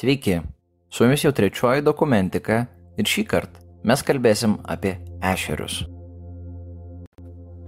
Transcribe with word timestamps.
Sveiki, 0.00 0.40
su 0.88 1.04
jumis 1.04 1.20
jau 1.24 1.32
trečioji 1.36 1.82
dokumentika 1.84 2.66
ir 2.96 3.04
šį 3.04 3.24
kartą 3.28 3.60
mes 3.84 4.00
kalbėsim 4.08 4.56
apie 4.72 4.96
ešerius. 5.28 5.84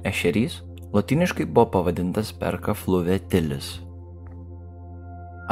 Ešerys 0.08 0.64
latiniškai 0.96 1.44
buvo 1.44 1.68
pavadintas 1.76 2.32
perka 2.40 2.72
fluvetilis. 2.72 3.84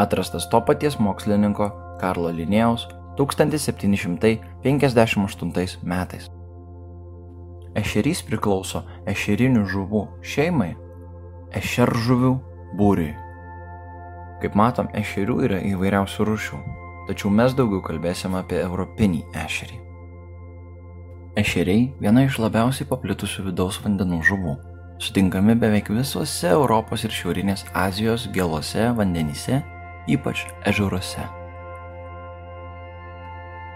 Atrastas 0.00 0.48
to 0.48 0.56
paties 0.64 0.96
mokslininko 0.96 1.68
Karlo 2.00 2.32
Linėjaus 2.32 2.88
1758 3.20 5.84
metais. 5.84 6.32
Ešerys 7.76 8.24
priklauso 8.24 8.88
ešerinių 9.04 9.68
žuvų 9.68 10.24
šeimai, 10.24 10.80
ešeržuvių 11.60 12.40
būriui. 12.80 13.29
Kaip 14.40 14.56
matom, 14.56 14.88
ešerių 14.96 15.36
yra 15.44 15.60
įvairiausių 15.68 16.26
rūšių, 16.28 16.58
tačiau 17.10 17.30
mes 17.34 17.52
daugiau 17.56 17.82
kalbėsim 17.84 18.36
apie 18.38 18.60
europinį 18.62 19.24
ešerį. 19.36 19.80
Ešeriai 21.40 21.82
viena 22.02 22.24
iš 22.26 22.40
labiausiai 22.42 22.88
paplitusių 22.90 23.50
vidaus 23.50 23.78
vandenų 23.84 24.22
žuvų. 24.26 24.54
Sutinkami 25.00 25.54
beveik 25.56 25.92
visuose 25.92 26.48
Europos 26.50 27.04
ir 27.06 27.12
Šiaurinės 27.14 27.62
Azijos 27.76 28.26
gėlose 28.34 28.90
vandenyse, 28.96 29.60
ypač 30.10 30.42
ežeruose. 30.68 31.22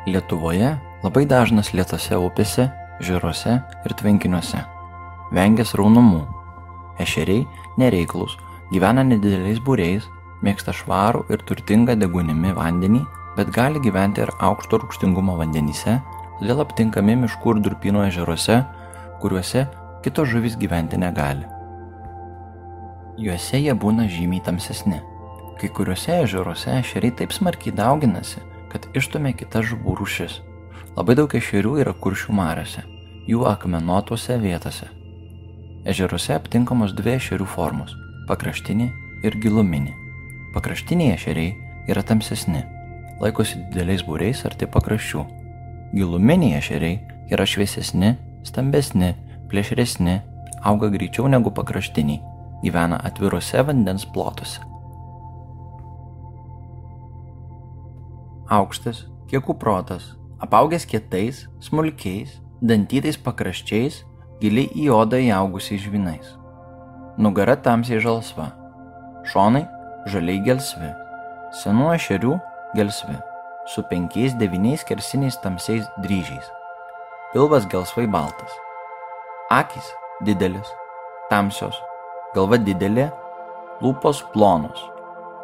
Lietuvoje 0.08 0.74
labai 1.04 1.24
dažnas 1.28 1.70
lietose 1.72 2.18
upėse, 2.20 2.66
žeruose 3.04 3.54
ir 3.60 3.96
tvenkiniuose. 4.00 4.60
Vengęs 5.32 5.72
raunumų. 5.78 6.24
Ešeriai 7.00 7.46
nereiklus, 7.80 8.36
gyvena 8.72 9.06
nedideliais 9.06 9.62
būreis, 9.64 10.04
mėgsta 10.44 10.74
švarų 10.76 11.24
ir 11.32 11.42
turtingą 11.48 11.96
degunimi 11.98 12.52
vandenį, 12.56 13.02
bet 13.36 13.50
gali 13.54 13.80
gyventi 13.82 14.22
ir 14.24 14.32
aukšto 14.44 14.82
rūgštingumo 14.82 15.38
vandenyse, 15.40 15.98
todėl 16.38 16.62
aptinkami 16.64 17.16
miškų 17.24 17.56
ir 17.56 17.62
durpino 17.64 18.04
ežeruose, 18.06 18.60
kuriuose 19.22 19.66
kitos 20.04 20.28
žuvis 20.28 20.58
gyventi 20.60 21.00
negali. 21.00 21.46
Juose 23.18 23.60
jie 23.62 23.74
būna 23.78 24.08
žymiai 24.10 24.42
tamsesni. 24.44 25.00
Kai 25.60 25.70
kuriuose 25.70 26.18
ežeruose 26.24 26.72
ešeriai 26.80 27.14
taip 27.20 27.32
smarkiai 27.32 27.74
dauginasi, 27.78 28.42
kad 28.72 28.88
ištumė 28.98 29.36
kitas 29.38 29.70
žuvų 29.70 29.96
rūšis. 30.00 30.40
Labai 30.98 31.14
daug 31.18 31.30
ešerių 31.38 31.78
yra 31.84 31.94
kuršių 31.94 32.34
mariose, 32.34 32.82
jų 33.30 33.46
akmenuotose 33.50 34.38
vietose. 34.42 34.90
Ežeruose 35.86 36.34
aptinkamos 36.34 36.94
dvi 36.98 37.16
ešerių 37.18 37.46
formos- 37.46 37.94
pakraštinė 38.28 38.90
ir 39.22 39.38
giluminė. 39.38 40.03
Pakraštiniai 40.54 41.16
ešeriai 41.16 41.54
yra 41.90 42.02
tamsesni, 42.06 42.60
laikosi 43.18 43.58
dideliais 43.72 44.04
būriais 44.06 44.44
arti 44.46 44.68
pakraščių. 44.70 45.24
Giluminiai 45.94 46.60
ešeriai 46.60 47.00
yra 47.34 47.46
šviesesni, 47.48 48.12
stambesni, 48.46 49.10
plėšresni, 49.50 50.20
auga 50.62 50.92
greičiau 50.94 51.26
negu 51.26 51.50
pakraštiniai, 51.54 52.22
gyvena 52.62 53.00
atviruose 53.02 53.66
vandens 53.66 54.06
plotuose. 54.14 54.62
Aukštas, 58.54 59.04
kiekų 59.30 59.58
protas, 59.58 60.12
apaugęs 60.38 60.86
kietais, 60.86 61.48
smulkiais, 61.64 62.38
dantytais 62.62 63.18
pakraščiais, 63.18 64.04
giliai 64.38 64.70
į 64.78 64.90
odą 64.94 65.18
įaugusiais 65.18 65.82
žvinais. 65.82 66.34
Nugara 67.18 67.56
tamsiai 67.58 67.98
žalsva, 68.02 68.52
šonai 69.30 69.64
žaliai 70.10 70.42
gelsvi, 70.44 70.90
senų 71.62 71.92
ešerių 71.94 72.34
gelsvi, 72.76 73.16
su 73.66 73.84
penkiais 73.88 74.36
devyniais 74.36 74.84
kersiniais 74.84 75.38
tamsiais 75.42 75.86
dryžiais. 76.04 76.46
Pilvas 77.32 77.66
gelsvai 77.70 78.06
baltas. 78.06 78.52
Akis 79.50 79.86
didelis, 80.24 80.68
tamsios, 81.30 81.76
galva 82.34 82.58
didelė, 82.60 83.08
lūpos 83.82 84.22
plonos, 84.34 84.80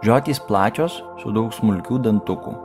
žiotys 0.04 0.40
plačios 0.46 1.00
su 1.22 1.32
daug 1.34 1.54
smulkių 1.54 2.00
dantukų. 2.06 2.56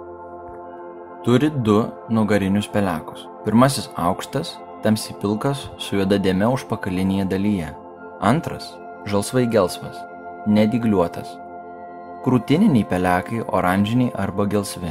Turi 1.26 1.50
du 1.50 1.80
nugarinius 2.14 2.68
pelekus. 2.70 3.26
Pirmasis 3.46 3.90
aukštas, 3.98 4.56
tamsiai 4.84 5.16
pilkas 5.22 5.64
su 5.82 5.98
juoda 5.98 6.20
dėme 6.22 6.52
užpakalinėje 6.54 7.26
dalyje. 7.32 7.72
Antras- 8.22 8.76
žalsvai 9.10 9.48
gelsvas, 9.50 9.98
nedigliuotas, 10.46 11.34
krūtininiai 12.26 12.88
pelekai 12.90 13.44
oranžiniai 13.54 14.14
arba 14.18 14.48
gelsvi. 14.50 14.90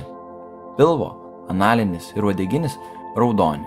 Pilvo, 0.78 1.08
analinis 1.50 2.12
ir 2.14 2.28
uodeginis 2.28 2.76
raudoni, 3.18 3.66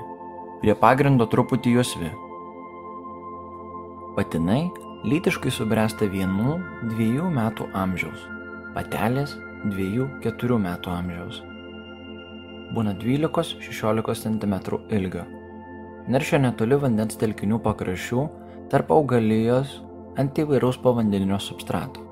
prie 0.61 0.75
pagrindo 0.83 1.27
truputį 1.27 1.73
juosvi. 1.75 2.11
Patinai 4.15 4.61
lytiškai 5.03 5.51
subręsta 5.51 6.07
vienų, 6.13 6.55
dviejų 6.93 7.27
metų 7.35 7.67
amžiaus, 7.83 8.23
patelės 8.77 9.35
dviejų, 9.67 10.07
keturių 10.23 10.61
metų 10.63 10.95
amžiaus. 10.95 11.43
Būna 12.71 12.95
12-16 13.03 14.23
cm 14.23 14.57
ilgio. 14.95 15.27
Neršia 16.07 16.39
netoli 16.39 16.79
vandens 16.79 17.19
telkinių 17.19 17.59
pakraščių, 17.67 18.27
tarp 18.71 18.95
augalijos 18.95 19.81
ant 20.19 20.39
įvairaus 20.39 20.79
povandeninio 20.79 21.39
substrato 21.43 22.06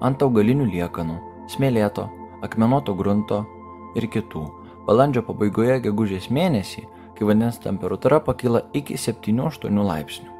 ant 0.00 0.22
augalinių 0.22 0.66
liekanų, 0.72 1.16
smėlėto, 1.52 2.08
akmenuoto 2.42 2.94
grunto 2.94 3.44
ir 3.94 4.08
kitų. 4.10 4.44
Balandžio 4.84 5.22
pabaigoje 5.24 5.78
gegužės 5.86 6.28
mėnesį, 6.34 6.84
kai 7.16 7.28
vandens 7.28 7.60
temperatūra 7.62 8.18
pakyla 8.24 8.64
iki 8.76 8.98
7-8 9.00 9.84
laipsnių. 9.88 10.30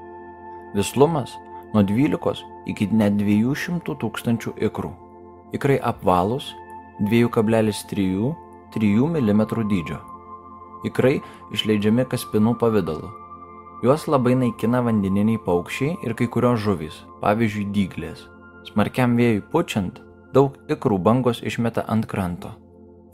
Vislumas 0.75 1.37
nuo 1.75 1.83
12 1.87 2.43
iki 2.67 2.89
net 2.93 3.17
200 3.21 3.95
tūkstančių 4.03 4.57
ikrų. 4.69 4.93
Ikrai 5.55 5.79
apvalus 5.79 6.51
2,3-3 7.01 8.35
mm 8.75 9.43
dydžio. 9.71 10.01
Ikrai 10.85 11.21
išleidžiami 11.55 12.05
kaspinų 12.11 12.59
pavydalu. 12.61 13.09
Juos 13.85 14.07
labai 14.09 14.35
naikina 14.39 14.83
vandeniniai 14.85 15.41
paukščiai 15.47 15.97
ir 16.05 16.15
kai 16.19 16.29
kurios 16.29 16.61
žuvys, 16.65 17.03
pavyzdžiui, 17.21 17.71
dyglės. 17.75 18.34
Smarkiam 18.65 19.17
vėjui 19.19 19.43
pučiant, 19.53 19.99
daug 20.35 20.57
ikrų 20.73 20.99
bangos 21.05 21.43
išmeta 21.45 21.85
ant 21.89 22.07
kranto. 22.11 22.55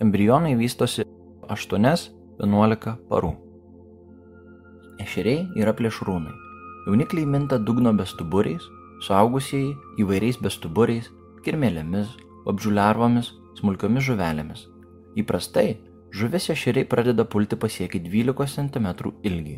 Embrionai 0.01 0.55
vystosi 0.57 1.05
8-11 1.51 2.95
parų. 3.11 3.33
Ešeriai 5.03 5.49
yra 5.59 5.75
plėšrūnai. 5.77 6.33
Jaunikliai 6.87 7.27
minta 7.29 7.59
dugno 7.59 7.93
bestuburiais, 7.97 8.65
suaugusieji 9.05 9.75
įvairiais 10.01 10.39
bestuburiais, 10.41 11.11
kirmėlėmis, 11.45 12.13
vabžiuliarvomis, 12.47 13.33
smulkiomis 13.61 14.07
žuvelėmis. 14.07 14.67
Įprastai 15.21 15.81
žuvis 16.15 16.51
ešeriai 16.55 16.89
pradeda 16.89 17.25
pulti 17.25 17.59
pasiekę 17.61 18.01
12 18.07 18.71
cm 18.71 18.89
ilgį. 19.27 19.57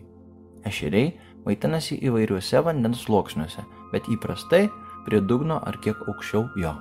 Ešeriai 0.68 1.12
maitinasi 1.46 1.98
įvairiuose 2.06 2.62
vandens 2.66 3.02
sluoksniuose, 3.06 3.64
bet 3.92 4.08
įprastai 4.10 4.68
prie 5.06 5.20
dugno 5.20 5.60
ar 5.66 5.78
kiek 5.82 5.98
aukščiau 6.08 6.48
jo. 6.62 6.72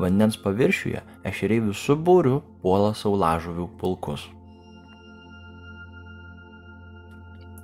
Vandens 0.00 0.38
paviršiuje 0.40 1.00
ešeriai 1.28 1.64
visų 1.68 1.96
būrių 2.06 2.36
puola 2.62 2.92
saulažuvių 2.96 3.66
pulkus. 3.80 4.26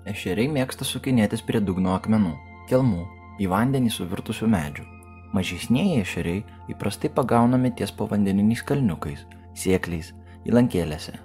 Ešeriai 0.07 0.51
mėgsta 0.53 0.87
sukinėtis 0.87 1.43
prie 1.43 1.61
dugno 1.61 1.97
akmenų, 1.97 2.35
kelmų, 2.71 3.07
į 3.43 3.49
vandenį 3.51 3.91
suvirtusių 3.91 4.49
medžių. 4.53 4.85
Mažesnieji 5.35 6.03
ešeriai 6.03 6.45
įprastai 6.73 7.11
pagaunami 7.13 7.73
ties 7.77 7.91
povandeniniais 7.93 8.63
kalniukais, 8.65 9.25
sėkliais, 9.59 10.13
įlankėlėse. 10.47 11.17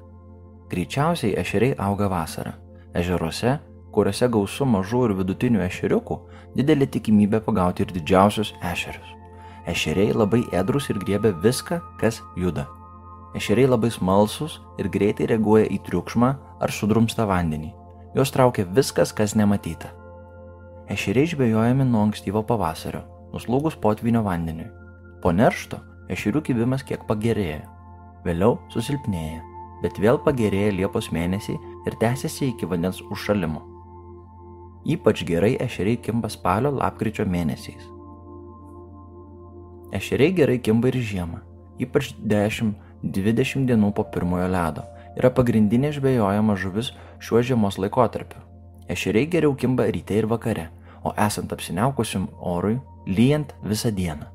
Greičiausiai 0.72 1.36
ešeriai 1.40 1.78
auga 1.84 2.10
vasarą. 2.12 2.56
Ežeruose 2.98 3.60
kuriuose 3.96 4.28
gausu 4.32 4.68
mažų 4.68 5.06
ir 5.08 5.16
vidutinių 5.22 5.64
ešeriukų, 5.68 6.18
didelė 6.58 6.88
tikimybė 6.96 7.42
pagauti 7.46 7.86
ir 7.86 7.94
didžiausius 7.96 8.54
ešerius. 8.74 9.18
Ešeriai 9.68 10.14
labai 10.16 10.42
edrus 10.58 10.90
ir 10.90 11.00
griebia 11.00 11.32
viską, 11.44 11.80
kas 12.02 12.22
juda. 12.36 12.66
Ešeriai 13.38 13.70
labai 13.70 13.92
smalsus 13.94 14.58
ir 14.82 14.90
greitai 14.92 15.30
reaguoja 15.30 15.70
į 15.72 15.80
triukšmą 15.86 16.32
ar 16.60 16.74
sudrumstą 16.74 17.28
vandenį. 17.30 17.72
Jos 18.16 18.34
traukia 18.34 18.66
viskas, 18.68 19.14
kas 19.16 19.38
nematyta. 19.40 19.94
Ešeriai 20.92 21.30
žvejojami 21.32 21.86
nuo 21.88 22.02
ankstyvo 22.10 22.42
pavasario, 22.44 23.06
nuslūgus 23.32 23.78
potvinio 23.80 24.26
vandeniui. 24.26 24.68
Po 25.24 25.32
neršto 25.32 25.80
ešerių 26.12 26.42
kibimas 26.50 26.84
kiek 26.84 27.06
pagerėja. 27.08 27.64
Vėliau 28.26 28.58
susilpnėja, 28.74 29.40
bet 29.86 30.02
vėl 30.02 30.20
pagerėja 30.26 30.76
Liepos 30.76 31.14
mėnesį 31.16 31.56
ir 31.88 32.00
tęsiasi 32.02 32.52
iki 32.52 32.68
vandens 32.68 33.00
užšalimo. 33.08 33.71
Ypač 34.86 35.24
gerai 35.26 35.56
ešeriai 35.62 36.00
kimba 36.02 36.30
spalio 36.30 36.72
lapkričio 36.74 37.26
mėnesiais. 37.30 37.84
Ešeriai 39.94 40.34
gerai 40.34 40.58
kimba 40.64 40.90
ir 40.90 40.98
žiemą, 40.98 41.42
ypač 41.84 42.14
20 42.22 43.66
dienų 43.70 43.92
po 43.94 44.06
pirmojo 44.14 44.48
ledo. 44.50 44.86
Yra 45.18 45.30
pagrindinė 45.36 45.92
žvejojama 45.92 46.56
žuvis 46.56 46.94
šiuo 47.20 47.42
žiemos 47.44 47.78
laikotarpiu. 47.82 48.40
Ešeriai 48.90 49.28
geriau 49.28 49.56
kimba 49.56 49.90
ryte 49.92 50.16
ir 50.16 50.28
vakare, 50.32 50.70
o 51.04 51.14
esant 51.18 51.52
apsiniaukusiam 51.52 52.30
orui, 52.40 52.78
lyjant 53.08 53.54
visą 53.64 53.92
dieną. 53.92 54.30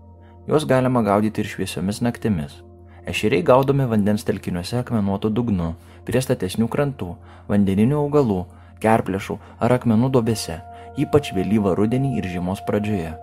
Juos 0.47 0.67
galima 0.69 1.03
gaudyti 1.03 1.43
ir 1.43 1.51
šviesiomis 1.51 2.03
naktimis. 2.05 2.61
Ešeriai 3.07 3.43
gaudomi 3.47 3.87
vandens 3.87 4.27
telkiniuose 4.27 4.81
akmenuotų 4.83 5.31
dugnu, 5.31 5.73
prie 6.07 6.23
statesnių 6.23 6.69
krantų, 6.71 7.15
vandeninių 7.51 7.99
augalų, 8.03 8.45
kerplėšų 8.82 9.38
ar 9.62 9.76
akmenų 9.78 10.11
dobėse, 10.17 10.61
ypač 11.00 11.32
vėlyvą 11.37 11.75
rudenį 11.78 12.17
ir 12.20 12.28
žiemos 12.32 12.62
pradžioje. 12.67 13.14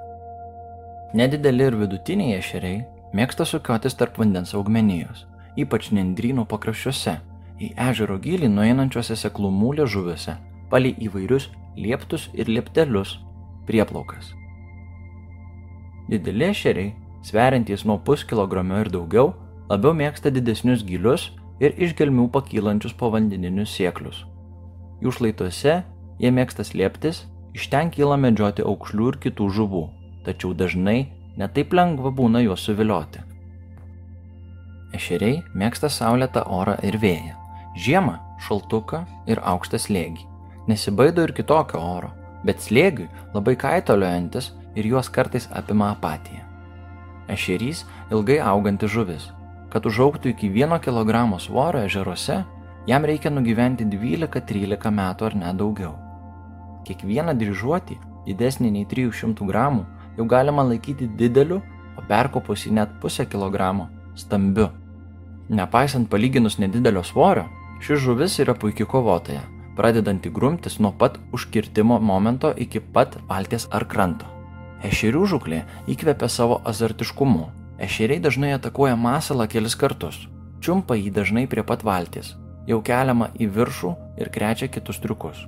Nedideli 1.13 1.67
ir 1.69 1.77
vidutiniai 1.77 2.39
ešeriai 2.39 2.83
mėgsta 3.13 3.45
sukiotis 3.45 3.97
tarp 3.97 4.17
vandens 4.17 4.55
augmenijos, 4.57 5.27
ypač 5.57 5.91
nendrynų 5.93 6.47
pakraščiuose, 6.49 7.19
į 7.61 7.73
ežero 7.89 8.17
gilį 8.21 8.49
nueinančiuose 8.49 9.17
seklumų 9.19 9.75
liežuviuose, 9.79 10.37
palei 10.71 10.95
įvairius 11.05 11.51
lieptus 11.77 12.29
ir 12.33 12.49
lieptelius 12.49 13.19
prieplaukas. 13.67 14.33
Dideli 16.09 16.49
ešeriai, 16.49 16.93
sveriantys 17.23 17.85
nuo 17.87 17.99
puskilogramio 18.01 18.81
ir 18.83 18.91
daugiau, 18.91 19.31
labiau 19.69 19.93
mėgsta 19.95 20.33
didesnius 20.33 20.83
gilius 20.83 21.29
ir 21.63 21.77
iš 21.77 21.95
gelmių 21.99 22.27
pakylančius 22.33 22.97
povandeninius 22.99 23.71
sėklius. 23.77 24.25
Jų 25.03 25.11
šlaituose 25.11 25.81
jie 26.21 26.29
mėgsta 26.31 26.63
slėptis, 26.63 27.25
iš 27.51 27.67
ten 27.73 27.91
kyla 27.91 28.15
medžioti 28.15 28.63
aukšlių 28.63 29.09
ir 29.11 29.19
kitų 29.25 29.49
žuvų, 29.57 29.83
tačiau 30.23 30.53
dažnai 30.55 31.09
netaip 31.35 31.73
lengva 31.75 32.13
būna 32.15 32.39
juos 32.45 32.63
suvilioti. 32.63 33.23
Ešeriai 34.95 35.41
mėgsta 35.57 35.89
saulėtą 35.91 36.45
orą 36.47 36.77
ir 36.87 36.95
vėją, 37.01 37.35
žiemą 37.75 38.15
šaltuką 38.45 39.03
ir 39.27 39.41
aukštą 39.43 39.81
slėgį. 39.81 40.23
Nesibaido 40.71 41.25
ir 41.27 41.33
kitokio 41.35 41.81
oro, 41.83 42.13
bet 42.47 42.63
slėgiui 42.63 43.09
labai 43.33 43.57
kaitaliojantis 43.59 44.51
ir 44.79 44.87
juos 44.87 45.09
kartais 45.11 45.49
apima 45.51 45.91
apatija. 45.91 46.45
Ešerys 47.27 47.83
ilgai 48.11 48.39
auganti 48.39 48.87
žuvis. 48.87 49.31
Kad 49.73 49.87
užauktų 49.89 50.31
iki 50.31 50.51
1 50.53 50.79
kg 50.85 51.25
svorio 51.41 51.83
ežeruose, 51.87 52.43
jam 52.87 53.05
reikia 53.05 53.31
nugyventi 53.31 53.85
12-13 53.87 54.91
metų 54.91 55.27
ar 55.29 55.35
net 55.39 55.59
daugiau. 55.59 55.93
Kiekvieną 56.83 57.35
dryžuotį, 57.39 57.97
didesnį 58.27 58.71
nei 58.75 58.87
300 58.89 59.47
gramų, 59.47 59.85
jau 60.17 60.25
galima 60.27 60.65
laikyti 60.67 61.07
dideliu, 61.07 61.61
o 61.97 62.03
perkopus 62.09 62.67
į 62.67 62.73
net 62.79 62.99
pusę 63.01 63.25
kilogramo- 63.25 63.87
stambiu. 64.21 64.69
Nepaisant 65.49 66.09
palyginus 66.09 66.59
nedidelio 66.59 67.03
svorio, 67.03 67.45
ši 67.81 67.95
žuvis 67.95 68.39
yra 68.39 68.53
puikiai 68.53 68.87
kovotoja, 68.87 69.41
pradedanti 69.75 70.29
grumtis 70.29 70.79
nuo 70.79 70.91
pat 70.91 71.19
užkirtimo 71.31 71.99
momento 71.99 72.53
iki 72.57 72.79
pat 72.79 73.17
valties 73.29 73.67
ar 73.71 73.85
kranto. 73.85 74.25
Ešerių 74.83 75.25
žuklė 75.25 75.63
įkvepia 75.87 76.29
savo 76.29 76.61
azartiškumu. 76.65 77.47
Ešeriai 77.79 78.19
dažnai 78.19 78.53
atakuoja 78.53 78.95
masalą 78.95 79.47
kelis 79.47 79.75
kartus, 79.75 80.27
čiumpa 80.61 80.95
jį 80.95 81.11
dažnai 81.11 81.47
prie 81.47 81.63
pat 81.63 81.83
valties, 81.83 82.35
jau 82.69 82.79
keliama 82.85 83.29
į 83.39 83.49
viršų 83.55 83.91
ir 84.21 84.31
krečia 84.33 84.69
kitus 84.71 85.01
triukus. 85.03 85.45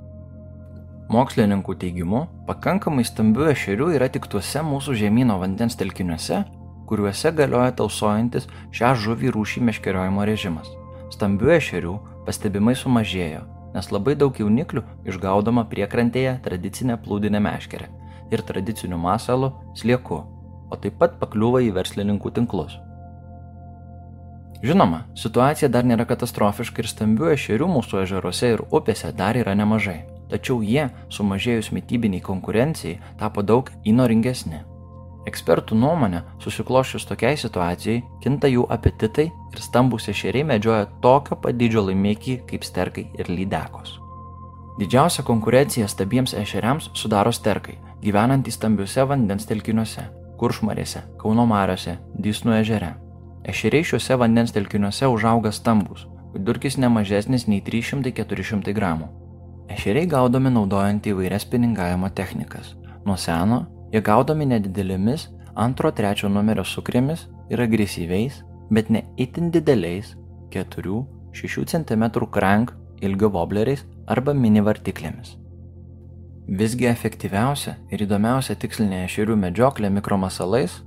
Mokslininkų 1.12 1.76
teigimu, 1.78 2.24
pakankamai 2.48 3.04
stambių 3.06 3.52
ešerių 3.52 3.92
yra 3.94 4.08
tik 4.10 4.26
tuose 4.30 4.62
mūsų 4.66 4.96
žemynų 5.02 5.36
vandens 5.38 5.78
telkiniuose, 5.78 6.40
kuriuose 6.90 7.30
galioja 7.38 7.76
tausojantis 7.78 8.48
šią 8.74 8.94
žuvį 9.04 9.30
rūšį 9.36 9.62
meškeriojimo 9.68 10.26
režimas. 10.26 10.72
Stambių 11.14 11.52
ešerių 11.60 11.94
pastebimai 12.26 12.74
sumažėjo, 12.78 13.44
nes 13.76 13.92
labai 13.94 14.16
daug 14.18 14.34
jauniklių 14.34 14.82
išgaudoma 15.06 15.66
priekrantėje 15.70 16.40
tradicinė 16.42 16.98
plūdinė 17.04 17.42
meškerė 17.44 17.86
ir 18.34 18.42
tradiciniu 18.42 18.98
masalu 18.98 19.52
slieku, 19.78 20.24
o 20.70 20.78
taip 20.82 20.98
pat 20.98 21.20
pakliūva 21.20 21.62
į 21.68 21.70
verslininkų 21.76 22.34
tinklus. 22.40 22.74
Žinoma, 24.66 25.04
situacija 25.14 25.70
dar 25.70 25.86
nėra 25.86 26.08
katastrofiška 26.08 26.82
ir 26.82 26.90
stambių 26.90 27.32
ešerių 27.36 27.70
mūsų 27.76 28.02
ežeruose 28.02 28.52
ir 28.56 28.66
upėse 28.74 29.12
dar 29.14 29.38
yra 29.38 29.54
nemažai 29.54 30.00
tačiau 30.30 30.62
jie, 30.64 30.88
sumažėjus 31.12 31.72
mytybiniai 31.74 32.22
konkurencijai, 32.24 32.98
tapo 33.20 33.44
daug 33.46 33.70
įnoringesni. 33.86 34.62
Ekspertų 35.26 35.74
nuomonė, 35.74 36.20
susiklošius 36.42 37.06
tokiai 37.08 37.38
situacijai, 37.38 38.02
kinta 38.22 38.50
jų 38.50 38.66
apetitai 38.70 39.26
ir 39.26 39.62
stambus 39.62 40.06
ešeriai 40.12 40.46
medžioja 40.46 40.86
tokio 41.02 41.38
pat 41.42 41.58
dydžio 41.58 41.88
laimikį 41.88 42.36
kaip 42.50 42.66
sterkai 42.66 43.08
ir 43.18 43.30
lydekos. 43.32 43.96
Didžiausia 44.78 45.24
konkurencija 45.26 45.88
stabiems 45.88 46.36
ešeriams 46.36 46.92
sudaro 46.94 47.32
sterkai, 47.34 47.78
gyvenantys 48.04 48.60
stambiuose 48.60 49.08
vandens 49.08 49.48
telkiniuose- 49.50 50.06
Kuršmarėse, 50.38 51.02
Kauno 51.18 51.46
Mariuose, 51.48 51.98
Dysnų 52.14 52.60
ežere. 52.60 53.05
Ešeriai 53.46 53.84
šiuose 53.86 54.16
vandens 54.18 54.50
telkiniuose 54.54 55.06
užauga 55.06 55.52
stambus, 55.54 56.06
vidurkis 56.34 56.76
nemažesnis 56.82 57.46
nei 57.46 57.60
300-400 57.62 58.74
gramų. 58.74 59.06
Ešeriai 59.70 60.08
gaudomi 60.10 60.50
naudojant 60.50 61.06
įvairias 61.06 61.46
piningavimo 61.50 62.10
technikas. 62.10 62.74
Nuo 63.06 63.14
seno 63.16 63.60
jie 63.92 64.02
gaudomi 64.02 64.48
nedidelėmis 64.50 65.28
antro 65.54 65.92
trečio 65.94 66.28
numerio 66.28 66.64
sukrėmis 66.66 67.26
ir 67.50 67.62
agresyviais, 67.62 68.42
bet 68.70 68.90
ne 68.90 69.04
itin 69.16 69.52
dideliais 69.54 70.16
4-6 70.50 71.70
cm 71.70 72.04
crank 72.30 72.74
ilgio 73.00 73.30
wobleriais 73.30 73.84
arba 74.06 74.34
mini 74.34 74.62
vartiklėmis. 74.64 75.36
Visgi 76.46 76.86
efektyviausia 76.86 77.76
ir 77.90 78.02
įdomiausia 78.06 78.54
tikslinė 78.58 79.04
ešerių 79.06 79.34
medžioklė 79.38 79.90
mikromasalais, 79.90 80.80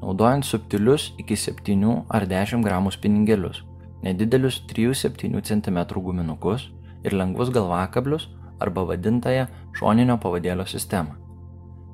naudojant 0.00 0.44
subtilius 0.44 1.12
iki 1.18 1.36
7 1.36 2.04
ar 2.08 2.26
10 2.26 2.64
gramų 2.64 2.92
spiningėlius, 2.94 3.62
nedidelius 4.02 4.62
3-7 4.70 5.40
cm 5.42 5.78
guminukus 5.94 6.68
ir 7.04 7.14
lengvus 7.14 7.50
galvakablius 7.54 8.28
arba 8.60 8.84
vadintąją 8.84 9.46
šoninio 9.78 10.18
pavadėlio 10.22 10.66
sistemą. 10.66 11.16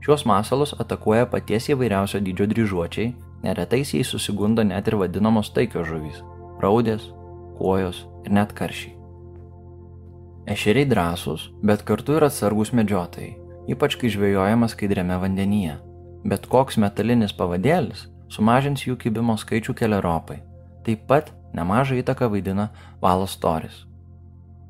Šiuos 0.04 0.26
masalus 0.28 0.74
atakuoja 0.80 1.26
paties 1.32 1.70
įvairiausio 1.72 2.20
dydžio 2.20 2.48
dryžuočiai, 2.50 3.14
neretai 3.44 3.80
jais 3.84 4.08
susigundo 4.08 4.64
net 4.64 4.88
ir 4.88 4.98
vadinamos 5.00 5.52
taikios 5.52 5.88
žuvys- 5.88 6.20
raudės, 6.62 7.08
kuojos 7.58 8.04
ir 8.26 8.32
net 8.32 8.52
karšiai. 8.52 8.92
Ešeriai 10.46 10.84
drąsūs, 10.84 11.48
bet 11.62 11.84
kartu 11.88 12.17
ir 12.19 12.24
atsargus 12.24 12.72
medžiotojai, 12.76 13.36
ypač 13.69 13.96
kai 13.96 14.10
žvejojama 14.12 14.69
skaidriame 14.69 15.17
vandenyje. 15.17 15.79
Bet 16.24 16.46
koks 16.48 16.78
metalinis 16.81 17.34
pavadėlis 17.36 18.06
sumažins 18.32 18.84
jų 18.86 18.96
kibimo 19.00 19.36
skaičių 19.38 19.74
keliaropai. 19.78 20.40
Taip 20.84 21.04
pat 21.08 21.31
nemažą 21.56 21.98
įtaką 22.00 22.31
vaidina 22.32 22.70
valos 23.02 23.36
storis. 23.36 23.84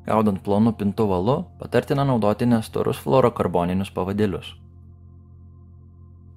Gaudant 0.05 0.41
plonu 0.43 0.73
pintu 0.77 1.07
valu, 1.09 1.39
patartina 1.59 2.05
naudoti 2.05 2.45
nestorus 2.45 2.99
fluorokarboninius 3.01 3.89
pavadėlius. 3.95 4.51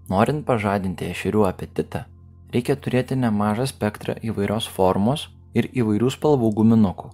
Norint 0.09 0.47
pažadinti 0.49 1.11
ešerių 1.13 1.45
apetitą, 1.51 2.07
reikia 2.55 2.79
turėti 2.81 3.19
nemažą 3.19 3.67
spektrą 3.69 4.17
įvairios 4.25 4.71
formos 4.73 5.27
ir 5.53 5.69
įvairių 5.69 6.15
spalvų 6.15 6.55
guminukų. 6.63 7.11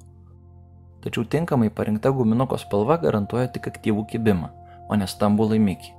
Tačiau 1.02 1.26
tinkamai 1.28 1.72
parinkta 1.74 2.14
guminuko 2.14 2.56
spalva 2.60 3.00
garantuoja 3.02 3.50
tik 3.56 3.66
aktyvų 3.72 4.06
kibimą, 4.12 4.52
o 4.88 4.96
ne 4.96 5.10
stambų 5.10 5.50
laimikį. 5.50 5.90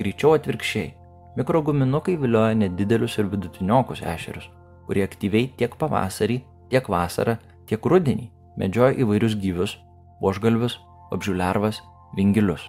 Greičiau 0.00 0.34
atvirkščiai, 0.34 0.90
mikroguminukai 1.36 2.16
vilioja 2.20 2.54
nedidelius 2.54 3.18
ir 3.18 3.30
vidutiniokus 3.32 4.02
ešerius, 4.02 4.46
kurie 4.86 5.04
aktyviai 5.06 5.50
tiek 5.58 5.74
pavasarį, 5.80 6.40
tiek 6.70 6.88
vasarą, 6.88 7.36
tiek 7.66 7.86
rudenį 7.86 8.30
medžioja 8.60 8.94
įvairius 9.02 9.34
gyvius, 9.40 9.76
buožgalvius, 10.20 10.78
apžiulervas, 11.14 11.80
vingilius. 12.16 12.68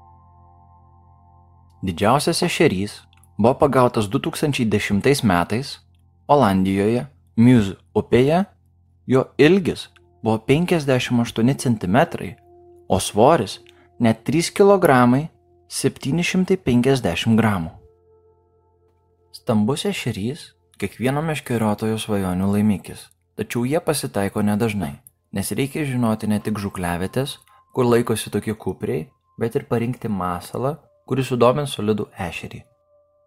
Didžiausias 1.86 2.42
ešerys 2.42 3.02
buvo 3.38 3.54
pagautas 3.60 4.10
2010 4.10 5.24
metais 5.24 5.80
Olandijoje, 6.28 7.06
Muse 7.38 7.76
upėje, 7.94 8.46
jo 9.06 9.26
ilgis 9.38 9.90
buvo 10.24 10.40
58 10.48 11.54
cm, 11.62 11.98
o 12.88 12.98
svoris 13.00 13.60
net 14.00 14.24
3 14.26 14.54
kg 14.56 15.28
750 15.70 17.36
g. 17.38 17.85
Stambus 19.36 19.84
ešerys 19.90 20.54
kiekvieno 20.80 21.24
meškeriotojo 21.26 21.98
svajonių 22.00 22.54
laimikis, 22.54 23.10
tačiau 23.36 23.66
jie 23.68 23.82
pasitaiko 23.84 24.44
nedažnai 24.46 24.96
nes 25.36 25.52
reikia 25.52 25.84
žinoti 25.84 26.30
ne 26.32 26.40
tik 26.40 26.60
žukliavietės, 26.64 27.36
kur 27.76 27.88
laikosi 27.90 28.32
tokie 28.32 28.56
kupriai, 28.56 29.10
bet 29.40 29.58
ir 29.60 29.68
parinkti 29.68 30.08
masalą, 30.08 30.78
kuris 31.10 31.28
sudomins 31.32 31.76
solidų 31.76 32.08
ešerį. 32.28 32.62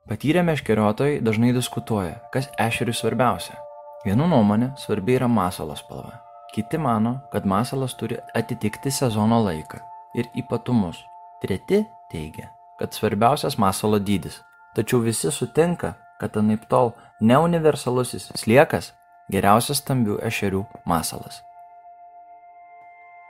Patyrę 0.08 0.42
meškeriotojai 0.48 1.20
dažnai 1.20 1.52
diskutuoja, 1.52 2.16
kas 2.32 2.48
ešeriui 2.56 2.96
svarbiausia 2.96 3.58
Vienų 4.06 4.28
nuomonė 4.30 4.70
svarbi 4.78 5.16
yra 5.18 5.26
masalo 5.28 5.74
spalva. 5.76 6.14
Kiti 6.54 6.78
mano, 6.80 7.16
kad 7.32 7.44
masalas 7.44 7.96
turi 7.98 8.16
atitikti 8.38 8.92
sezono 8.94 9.40
laiką 9.42 9.80
ir 10.16 10.30
ypatumus. 10.38 11.02
Treti 11.42 11.82
teigia, 12.12 12.46
kad 12.78 12.94
svarbiausias 12.94 13.58
masalo 13.58 13.98
dydis. 13.98 14.38
Tačiau 14.78 15.00
visi 15.02 15.32
sutinka, 15.34 15.96
kad 16.20 16.36
anaip 16.38 16.68
tol 16.70 16.92
neuniversalusis 17.18 18.28
sliekas 18.38 18.92
geriausias 19.26 19.80
stambių 19.82 20.20
ešerių 20.28 20.60
masalas. 20.86 21.40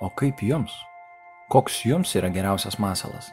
O 0.05 0.13
kaip 0.13 0.45
jums? 0.45 0.75
Koks 1.49 1.81
jums 1.89 2.13
yra 2.21 2.29
geriausias 2.29 2.77
masalas? 2.77 3.33